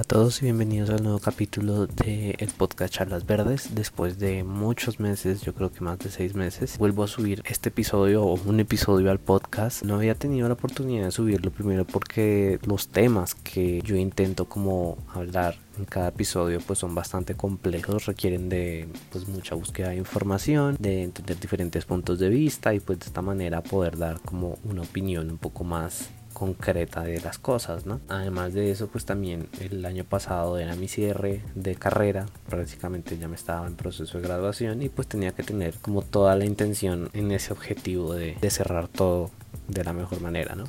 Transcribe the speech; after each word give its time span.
todos 0.00 0.40
y 0.40 0.46
bienvenidos 0.46 0.88
al 0.88 1.02
nuevo 1.02 1.18
capítulo 1.18 1.86
de 1.86 2.34
el 2.38 2.48
podcast 2.48 2.94
Charlas 2.94 3.26
Verdes. 3.26 3.74
Después 3.74 4.18
de 4.18 4.42
muchos 4.42 4.98
meses, 4.98 5.42
yo 5.42 5.54
creo 5.54 5.70
que 5.70 5.82
más 5.82 5.98
de 5.98 6.10
seis 6.10 6.34
meses, 6.34 6.78
vuelvo 6.78 7.04
a 7.04 7.08
subir 7.08 7.42
este 7.44 7.68
episodio 7.68 8.24
o 8.24 8.40
un 8.46 8.58
episodio 8.58 9.10
al 9.10 9.20
podcast. 9.20 9.82
No 9.84 9.96
había 9.96 10.14
tenido 10.14 10.48
la 10.48 10.54
oportunidad 10.54 11.04
de 11.04 11.10
subirlo 11.10 11.50
primero 11.50 11.84
porque 11.84 12.58
los 12.66 12.88
temas 12.88 13.34
que 13.34 13.82
yo 13.82 13.94
intento 13.94 14.46
como 14.46 14.96
hablar 15.14 15.56
en 15.78 15.84
cada 15.84 16.08
episodio 16.08 16.60
pues 16.66 16.78
son 16.78 16.94
bastante 16.94 17.34
complejos, 17.34 18.06
requieren 18.06 18.48
de 18.48 18.88
pues 19.10 19.28
mucha 19.28 19.54
búsqueda 19.54 19.90
de 19.90 19.96
información, 19.96 20.76
de 20.80 21.02
entender 21.02 21.38
diferentes 21.38 21.84
puntos 21.84 22.18
de 22.18 22.30
vista 22.30 22.72
y 22.72 22.80
pues 22.80 22.98
de 22.98 23.06
esta 23.06 23.20
manera 23.20 23.62
poder 23.62 23.98
dar 23.98 24.20
como 24.20 24.58
una 24.64 24.82
opinión 24.82 25.30
un 25.30 25.38
poco 25.38 25.64
más 25.64 26.08
concreta 26.32 27.02
de 27.02 27.20
las 27.20 27.38
cosas, 27.38 27.86
¿no? 27.86 28.00
Además 28.08 28.54
de 28.54 28.70
eso, 28.70 28.88
pues 28.88 29.04
también 29.04 29.48
el 29.60 29.84
año 29.84 30.04
pasado 30.04 30.58
era 30.58 30.74
mi 30.76 30.88
cierre 30.88 31.42
de 31.54 31.74
carrera, 31.74 32.26
prácticamente 32.48 33.18
ya 33.18 33.28
me 33.28 33.36
estaba 33.36 33.66
en 33.66 33.76
proceso 33.76 34.18
de 34.18 34.24
graduación 34.24 34.82
y 34.82 34.88
pues 34.88 35.08
tenía 35.08 35.32
que 35.32 35.42
tener 35.42 35.74
como 35.80 36.02
toda 36.02 36.36
la 36.36 36.44
intención 36.44 37.10
en 37.12 37.30
ese 37.32 37.52
objetivo 37.52 38.14
de, 38.14 38.36
de 38.40 38.50
cerrar 38.50 38.88
todo 38.88 39.30
de 39.72 39.84
la 39.84 39.92
mejor 39.92 40.20
manera, 40.20 40.54
¿no? 40.54 40.64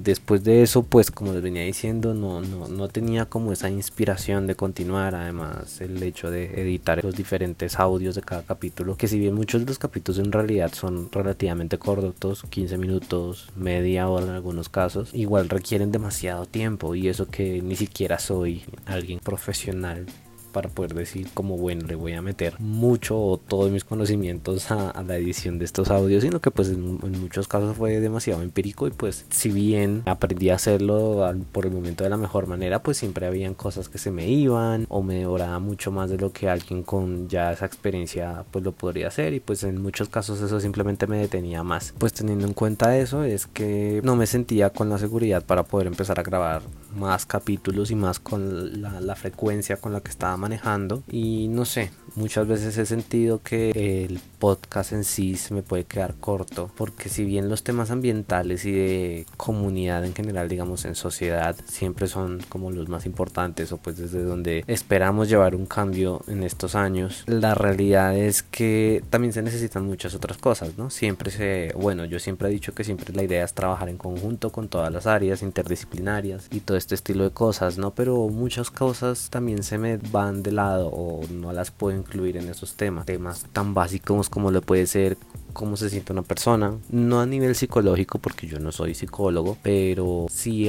después 0.00 0.44
de 0.44 0.62
eso, 0.62 0.82
pues 0.82 1.10
como 1.10 1.32
les 1.32 1.42
venía 1.42 1.62
diciendo, 1.62 2.14
no, 2.14 2.40
no, 2.40 2.68
no 2.68 2.88
tenía 2.88 3.26
como 3.26 3.52
esa 3.52 3.70
inspiración 3.70 4.46
de 4.46 4.54
continuar, 4.54 5.14
además 5.14 5.80
el 5.80 6.02
hecho 6.02 6.30
de 6.30 6.60
editar 6.60 7.02
los 7.04 7.14
diferentes 7.14 7.78
audios 7.78 8.14
de 8.14 8.22
cada 8.22 8.42
capítulo, 8.42 8.96
que 8.96 9.08
si 9.08 9.18
bien 9.18 9.34
muchos 9.34 9.60
de 9.62 9.66
los 9.66 9.78
capítulos 9.78 10.18
en 10.18 10.32
realidad 10.32 10.72
son 10.72 11.10
relativamente 11.12 11.78
cortos, 11.78 12.44
15 12.48 12.78
minutos, 12.78 13.50
media 13.56 14.08
hora 14.08 14.26
en 14.26 14.32
algunos 14.32 14.68
casos, 14.68 15.10
igual 15.14 15.48
requieren 15.48 15.92
demasiado 15.92 16.46
tiempo 16.46 16.94
y 16.94 17.08
eso 17.08 17.28
que 17.28 17.62
ni 17.62 17.76
siquiera 17.76 18.18
soy 18.18 18.64
alguien 18.86 19.20
profesional 19.20 20.06
para 20.50 20.68
poder 20.68 20.94
decir 20.94 21.28
como 21.34 21.56
bueno 21.56 21.86
le 21.86 21.94
voy 21.94 22.12
a 22.12 22.22
meter 22.22 22.54
mucho 22.58 23.18
o 23.18 23.38
todos 23.38 23.70
mis 23.70 23.84
conocimientos 23.84 24.70
a, 24.70 25.02
la 25.02 25.16
edición 25.16 25.58
de 25.58 25.64
estos 25.64 25.90
audios 25.90 26.22
sino 26.22 26.40
que 26.40 26.50
pues 26.50 26.68
en, 26.68 26.98
muchos 27.20 27.48
casos 27.48 27.76
fue 27.76 28.00
demasiado 28.00 28.42
empírico 28.42 28.86
y 28.86 28.90
pues 28.90 29.24
si 29.30 29.50
bien 29.50 30.02
aprendí 30.06 30.50
a 30.50 30.54
hacerlo 30.56 31.34
por 31.52 31.66
el 31.66 31.72
momento 31.72 32.04
de 32.04 32.10
la 32.10 32.16
mejor 32.16 32.46
manera 32.46 32.82
pues 32.82 32.98
siempre 32.98 33.26
habían 33.26 33.54
cosas 33.54 33.88
que 33.88 33.98
se 33.98 34.10
me 34.10 34.28
iban 34.28 34.86
o 34.88 35.02
me 35.02 35.14
demoraba 35.14 35.58
mucho 35.58 35.90
más 35.90 36.10
de 36.10 36.18
lo 36.18 36.32
que 36.32 36.48
alguien 36.48 36.82
con 36.82 37.28
ya 37.28 37.52
esa 37.52 37.66
experiencia 37.66 38.44
pues 38.50 38.64
lo 38.64 38.72
podría 38.72 39.08
hacer 39.08 39.32
y 39.34 39.40
pues 39.40 39.64
en 39.64 39.80
muchos 39.80 40.08
casos 40.08 40.40
eso 40.40 40.60
simplemente 40.60 41.06
me 41.06 41.18
detenía 41.18 41.62
más. 41.62 41.94
Pues 41.98 42.12
teniendo 42.12 42.46
en 42.46 42.54
cuenta 42.54 42.96
eso 42.96 43.24
es 43.24 43.46
que 43.46 44.00
no 44.04 44.16
me 44.16 44.26
sentía 44.26 44.70
con 44.70 44.88
la 44.88 44.98
seguridad 44.98 45.44
para 45.44 45.64
poder 45.64 45.86
empezar 45.86 46.18
a 46.18 46.22
grabar 46.22 46.62
más 46.96 47.26
capítulos 47.26 47.90
y 47.90 47.94
más 47.94 48.18
con 48.18 48.82
la, 48.82 49.00
la 49.00 49.14
frecuencia 49.14 49.76
con 49.76 49.92
la 49.92 50.00
que 50.00 50.10
estaba 50.10 50.36
manejando 50.40 51.02
y 51.08 51.48
no 51.48 51.64
sé, 51.64 51.90
muchas 52.16 52.46
veces 52.46 52.76
he 52.78 52.86
sentido 52.86 53.40
que 53.42 53.70
el 54.04 54.20
podcast 54.38 54.92
en 54.92 55.04
sí 55.04 55.36
se 55.36 55.54
me 55.54 55.62
puede 55.62 55.84
quedar 55.84 56.14
corto 56.14 56.70
porque 56.76 57.08
si 57.08 57.24
bien 57.24 57.48
los 57.48 57.62
temas 57.62 57.90
ambientales 57.90 58.64
y 58.64 58.72
de 58.72 59.26
comunidad 59.36 60.04
en 60.04 60.14
general 60.14 60.48
digamos 60.48 60.84
en 60.84 60.94
sociedad 60.94 61.56
siempre 61.66 62.08
son 62.08 62.40
como 62.48 62.70
los 62.70 62.88
más 62.88 63.06
importantes 63.06 63.70
o 63.72 63.76
pues 63.76 63.98
desde 63.98 64.22
donde 64.22 64.64
esperamos 64.66 65.28
llevar 65.28 65.54
un 65.54 65.66
cambio 65.66 66.22
en 66.26 66.42
estos 66.42 66.74
años 66.74 67.24
la 67.26 67.54
realidad 67.54 68.16
es 68.16 68.42
que 68.42 69.04
también 69.10 69.32
se 69.32 69.42
necesitan 69.42 69.84
muchas 69.84 70.14
otras 70.14 70.38
cosas 70.38 70.78
no 70.78 70.90
siempre 70.90 71.30
se 71.30 71.72
bueno 71.76 72.04
yo 72.06 72.18
siempre 72.18 72.48
he 72.48 72.52
dicho 72.52 72.74
que 72.74 72.84
siempre 72.84 73.14
la 73.14 73.22
idea 73.22 73.44
es 73.44 73.54
trabajar 73.54 73.88
en 73.88 73.98
conjunto 73.98 74.50
con 74.50 74.68
todas 74.68 74.92
las 74.92 75.06
áreas 75.06 75.42
interdisciplinarias 75.42 76.48
y 76.50 76.60
todo 76.60 76.76
este 76.76 76.94
estilo 76.94 77.24
de 77.24 77.30
cosas 77.30 77.76
no 77.76 77.92
pero 77.92 78.28
muchas 78.28 78.70
cosas 78.70 79.28
también 79.30 79.62
se 79.62 79.76
me 79.76 79.98
van 79.98 80.29
de 80.32 80.52
lado 80.52 80.88
o 80.88 81.26
no 81.32 81.52
las 81.52 81.70
puedo 81.70 81.96
incluir 81.96 82.36
en 82.36 82.48
esos 82.48 82.74
temas 82.74 83.06
temas 83.06 83.46
tan 83.52 83.74
básicos 83.74 84.28
como 84.28 84.50
lo 84.50 84.62
puede 84.62 84.86
ser 84.86 85.16
cómo 85.52 85.76
se 85.76 85.90
siente 85.90 86.12
una 86.12 86.22
persona, 86.22 86.74
no 86.90 87.20
a 87.20 87.26
nivel 87.26 87.54
psicológico 87.54 88.18
porque 88.18 88.46
yo 88.46 88.60
no 88.60 88.72
soy 88.72 88.94
psicólogo, 88.94 89.56
pero 89.62 90.26
sí 90.30 90.68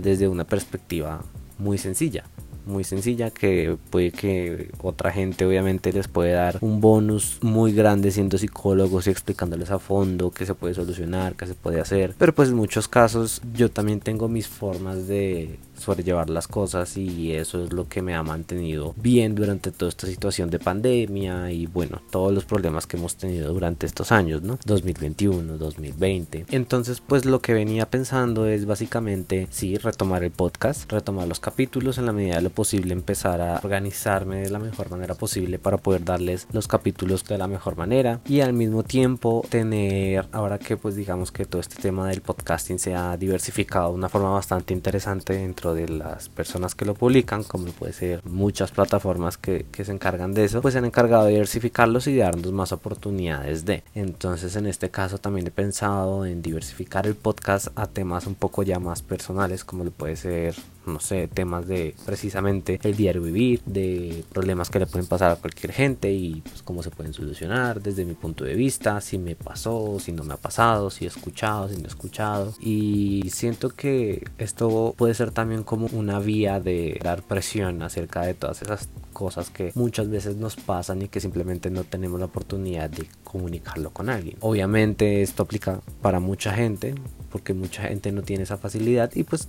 desde 0.00 0.28
una 0.28 0.44
perspectiva 0.44 1.22
muy 1.58 1.78
sencilla 1.78 2.24
muy 2.66 2.84
sencilla 2.84 3.30
que 3.30 3.76
puede 3.90 4.12
que 4.12 4.70
otra 4.82 5.10
gente 5.10 5.44
obviamente 5.44 5.92
les 5.92 6.08
puede 6.08 6.32
dar 6.32 6.58
un 6.60 6.80
bonus 6.80 7.38
muy 7.42 7.72
grande 7.72 8.10
siendo 8.10 8.38
psicólogos 8.38 9.06
y 9.06 9.10
explicándoles 9.10 9.70
a 9.70 9.78
fondo 9.78 10.30
qué 10.30 10.46
se 10.46 10.54
puede 10.54 10.74
solucionar, 10.74 11.34
qué 11.34 11.46
se 11.46 11.54
puede 11.54 11.80
hacer. 11.80 12.14
Pero 12.18 12.34
pues 12.34 12.50
en 12.50 12.56
muchos 12.56 12.88
casos 12.88 13.42
yo 13.54 13.70
también 13.70 14.00
tengo 14.00 14.28
mis 14.28 14.48
formas 14.48 15.06
de 15.08 15.58
sobrellevar 15.80 16.30
las 16.30 16.48
cosas 16.48 16.96
y 16.96 17.32
eso 17.32 17.64
es 17.64 17.72
lo 17.72 17.88
que 17.88 18.02
me 18.02 18.14
ha 18.14 18.22
mantenido 18.22 18.94
bien 18.96 19.34
durante 19.34 19.72
toda 19.72 19.88
esta 19.88 20.06
situación 20.06 20.50
de 20.50 20.58
pandemia 20.58 21.50
y 21.50 21.66
bueno, 21.66 22.00
todos 22.10 22.32
los 22.32 22.44
problemas 22.44 22.86
que 22.86 22.96
hemos 22.96 23.16
tenido 23.16 23.52
durante 23.52 23.86
estos 23.86 24.12
años, 24.12 24.42
¿no? 24.42 24.58
2021, 24.64 25.58
2020. 25.58 26.46
Entonces, 26.50 27.00
pues 27.00 27.24
lo 27.24 27.40
que 27.40 27.54
venía 27.54 27.90
pensando 27.90 28.46
es 28.46 28.66
básicamente, 28.66 29.48
sí, 29.50 29.76
retomar 29.78 30.24
el 30.24 30.30
podcast, 30.30 30.90
retomar 30.90 31.26
los 31.26 31.40
capítulos 31.40 31.98
en 31.98 32.06
la 32.06 32.12
medida 32.12 32.36
de 32.36 32.42
lo 32.42 32.50
posible, 32.50 32.92
empezar 32.92 33.40
a 33.40 33.60
organizarme 33.62 34.42
de 34.42 34.50
la 34.50 34.58
mejor 34.58 34.90
manera 34.90 35.14
posible 35.14 35.58
para 35.58 35.78
poder 35.78 36.04
darles 36.04 36.46
los 36.52 36.68
capítulos 36.68 37.24
de 37.24 37.38
la 37.38 37.48
mejor 37.48 37.76
manera 37.76 38.20
y 38.26 38.40
al 38.40 38.52
mismo 38.52 38.82
tiempo 38.82 39.44
tener, 39.48 40.26
ahora 40.32 40.58
que 40.58 40.76
pues 40.76 40.96
digamos 40.96 41.32
que 41.32 41.44
todo 41.44 41.60
este 41.60 41.80
tema 41.80 42.08
del 42.08 42.20
podcasting 42.20 42.78
se 42.78 42.94
ha 42.94 43.16
diversificado 43.16 43.90
de 43.90 43.94
una 43.94 44.08
forma 44.08 44.30
bastante 44.30 44.74
interesante 44.74 45.34
dentro 45.34 45.69
de 45.74 45.88
las 45.88 46.28
personas 46.28 46.74
que 46.74 46.84
lo 46.84 46.94
publican, 46.94 47.44
como 47.44 47.66
puede 47.72 47.92
ser 47.92 48.20
muchas 48.24 48.70
plataformas 48.70 49.38
que, 49.38 49.66
que 49.70 49.84
se 49.84 49.92
encargan 49.92 50.34
de 50.34 50.44
eso, 50.44 50.62
pues 50.62 50.72
se 50.72 50.78
han 50.78 50.84
encargado 50.84 51.24
de 51.24 51.32
diversificarlos 51.32 52.06
y 52.06 52.14
de 52.14 52.22
darnos 52.22 52.52
más 52.52 52.72
oportunidades 52.72 53.64
de. 53.64 53.82
Entonces 53.94 54.56
en 54.56 54.66
este 54.66 54.90
caso 54.90 55.18
también 55.18 55.46
he 55.46 55.50
pensado 55.50 56.26
en 56.26 56.42
diversificar 56.42 57.06
el 57.06 57.14
podcast 57.14 57.68
a 57.76 57.86
temas 57.86 58.26
un 58.26 58.34
poco 58.34 58.62
ya 58.62 58.78
más 58.78 59.02
personales, 59.02 59.64
como 59.64 59.84
lo 59.84 59.90
puede 59.90 60.16
ser 60.16 60.54
no 60.86 61.00
sé, 61.00 61.28
temas 61.28 61.66
de 61.66 61.94
precisamente 62.04 62.80
el 62.82 62.96
diario 62.96 63.22
vivir, 63.22 63.62
de 63.66 64.24
problemas 64.32 64.70
que 64.70 64.78
le 64.78 64.86
pueden 64.86 65.06
pasar 65.06 65.30
a 65.30 65.36
cualquier 65.36 65.72
gente 65.72 66.12
y 66.12 66.42
pues 66.42 66.62
cómo 66.62 66.82
se 66.82 66.90
pueden 66.90 67.12
solucionar 67.12 67.80
desde 67.80 68.04
mi 68.04 68.14
punto 68.14 68.44
de 68.44 68.54
vista, 68.54 69.00
si 69.00 69.18
me 69.18 69.36
pasó, 69.36 69.98
si 70.00 70.12
no 70.12 70.24
me 70.24 70.34
ha 70.34 70.38
pasado, 70.38 70.90
si 70.90 71.04
he 71.04 71.08
escuchado, 71.08 71.68
si 71.68 71.76
no 71.76 71.84
he 71.84 71.88
escuchado. 71.88 72.54
Y 72.60 73.30
siento 73.30 73.70
que 73.70 74.24
esto 74.38 74.94
puede 74.96 75.14
ser 75.14 75.30
también 75.30 75.62
como 75.62 75.86
una 75.92 76.18
vía 76.18 76.60
de 76.60 76.98
dar 77.02 77.22
presión 77.22 77.82
acerca 77.82 78.22
de 78.22 78.34
todas 78.34 78.62
esas 78.62 78.88
cosas 79.10 79.50
que 79.50 79.72
muchas 79.74 80.08
veces 80.08 80.36
nos 80.36 80.56
pasan 80.56 81.02
y 81.02 81.08
que 81.08 81.20
simplemente 81.20 81.70
no 81.70 81.84
tenemos 81.84 82.18
la 82.18 82.26
oportunidad 82.26 82.88
de 82.90 83.06
comunicarlo 83.24 83.90
con 83.90 84.08
alguien. 84.08 84.36
Obviamente 84.40 85.22
esto 85.22 85.42
aplica 85.42 85.80
para 86.00 86.20
mucha 86.20 86.52
gente, 86.52 86.94
porque 87.30 87.54
mucha 87.54 87.82
gente 87.82 88.12
no 88.12 88.22
tiene 88.22 88.44
esa 88.44 88.56
facilidad 88.56 89.10
y 89.14 89.24
pues 89.24 89.48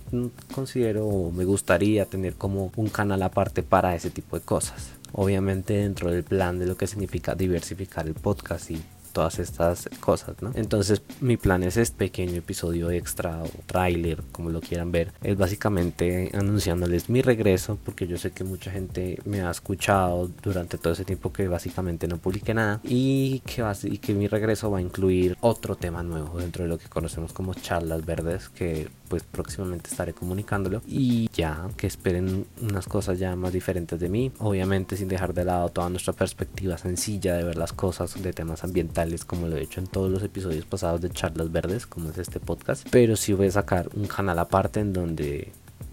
considero 0.54 1.30
me 1.34 1.44
gustaría 1.44 2.06
tener 2.06 2.34
como 2.34 2.72
un 2.76 2.88
canal 2.88 3.22
aparte 3.22 3.62
para 3.62 3.94
ese 3.94 4.10
tipo 4.10 4.38
de 4.38 4.44
cosas. 4.44 4.90
Obviamente 5.12 5.74
dentro 5.74 6.10
del 6.10 6.24
plan 6.24 6.58
de 6.58 6.66
lo 6.66 6.76
que 6.76 6.86
significa 6.86 7.34
diversificar 7.34 8.06
el 8.06 8.14
podcast 8.14 8.70
y 8.70 8.82
todas 9.12 9.38
estas 9.38 9.88
cosas, 10.00 10.40
¿no? 10.42 10.52
Entonces 10.54 11.02
mi 11.20 11.36
plan 11.36 11.62
es 11.62 11.76
este 11.76 11.96
pequeño 11.96 12.36
episodio 12.36 12.90
extra 12.90 13.42
o 13.42 13.48
trailer, 13.66 14.22
como 14.32 14.50
lo 14.50 14.60
quieran 14.60 14.92
ver, 14.92 15.12
es 15.22 15.36
básicamente 15.36 16.30
anunciándoles 16.34 17.08
mi 17.08 17.22
regreso, 17.22 17.78
porque 17.84 18.06
yo 18.06 18.18
sé 18.18 18.32
que 18.32 18.44
mucha 18.44 18.70
gente 18.70 19.18
me 19.24 19.42
ha 19.42 19.50
escuchado 19.50 20.30
durante 20.42 20.78
todo 20.78 20.92
ese 20.92 21.04
tiempo 21.04 21.32
que 21.32 21.48
básicamente 21.48 22.08
no 22.08 22.18
publiqué 22.18 22.54
nada 22.54 22.80
y 22.84 23.40
que, 23.40 23.64
y 23.84 23.98
que 23.98 24.14
mi 24.14 24.28
regreso 24.28 24.70
va 24.70 24.78
a 24.78 24.82
incluir 24.82 25.36
otro 25.40 25.76
tema 25.76 26.02
nuevo 26.02 26.38
dentro 26.38 26.64
de 26.64 26.70
lo 26.70 26.78
que 26.78 26.88
conocemos 26.88 27.32
como 27.32 27.54
charlas 27.54 28.04
verdes, 28.04 28.48
que 28.48 28.88
pues 29.12 29.24
próximamente 29.24 29.90
estaré 29.90 30.14
comunicándolo 30.14 30.80
y 30.86 31.28
ya 31.34 31.68
que 31.76 31.86
esperen 31.86 32.46
unas 32.62 32.86
cosas 32.86 33.18
ya 33.18 33.36
más 33.36 33.52
diferentes 33.52 34.00
de 34.00 34.08
mí, 34.08 34.32
obviamente 34.38 34.96
sin 34.96 35.08
dejar 35.08 35.34
de 35.34 35.44
lado 35.44 35.68
toda 35.68 35.90
nuestra 35.90 36.14
perspectiva 36.14 36.78
sencilla 36.78 37.36
de 37.36 37.44
ver 37.44 37.58
las 37.58 37.74
cosas 37.74 38.22
de 38.22 38.32
temas 38.32 38.64
ambientales 38.64 39.26
como 39.26 39.48
lo 39.48 39.58
he 39.58 39.64
hecho 39.64 39.80
en 39.80 39.86
todos 39.86 40.10
los 40.10 40.22
episodios 40.22 40.64
pasados 40.64 41.02
de 41.02 41.10
charlas 41.10 41.52
verdes 41.52 41.86
como 41.86 42.08
es 42.08 42.16
este 42.16 42.40
podcast, 42.40 42.88
pero 42.90 43.14
sí 43.14 43.34
voy 43.34 43.48
a 43.48 43.52
sacar 43.52 43.90
un 43.94 44.06
canal 44.06 44.38
aparte 44.38 44.80
en 44.80 44.94
donde 44.94 45.52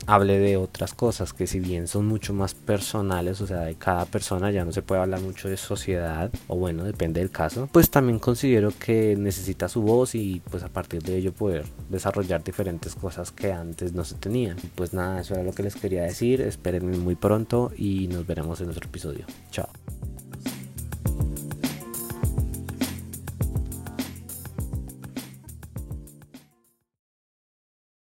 hable 0.09 0.39
de 0.39 0.57
otras 0.57 0.93
cosas 0.93 1.33
que 1.33 1.45
si 1.45 1.59
bien 1.59 1.87
son 1.87 2.07
mucho 2.07 2.33
más 2.33 2.55
personales, 2.55 3.41
o 3.41 3.47
sea, 3.47 3.61
de 3.61 3.75
cada 3.75 4.05
persona 4.05 4.49
ya 4.51 4.65
no 4.65 4.71
se 4.71 4.81
puede 4.81 5.01
hablar 5.01 5.21
mucho 5.21 5.49
de 5.49 5.57
sociedad, 5.57 6.31
o 6.47 6.55
bueno, 6.55 6.83
depende 6.83 7.19
del 7.19 7.29
caso, 7.29 7.69
pues 7.71 7.91
también 7.91 8.17
considero 8.17 8.73
que 8.77 9.15
necesita 9.15 9.69
su 9.69 9.81
voz 9.81 10.15
y 10.15 10.41
pues 10.49 10.63
a 10.63 10.69
partir 10.69 11.03
de 11.03 11.17
ello 11.17 11.31
poder 11.31 11.65
desarrollar 11.89 12.43
diferentes 12.43 12.95
cosas 12.95 13.31
que 13.31 13.53
antes 13.53 13.93
no 13.93 14.03
se 14.03 14.15
tenían. 14.15 14.57
pues 14.75 14.93
nada, 14.93 15.21
eso 15.21 15.35
era 15.35 15.43
lo 15.43 15.53
que 15.53 15.63
les 15.63 15.75
quería 15.75 16.03
decir, 16.03 16.41
espérenme 16.41 16.97
muy 16.97 17.15
pronto 17.15 17.71
y 17.77 18.07
nos 18.07 18.25
veremos 18.25 18.61
en 18.61 18.69
otro 18.69 18.87
episodio. 18.87 19.25
Chao. 19.51 19.69